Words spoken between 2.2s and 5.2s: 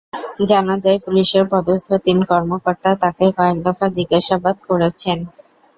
কর্মকর্তা তাঁকে কয়েক দফা জিজ্ঞাসাবাদ করেছেন।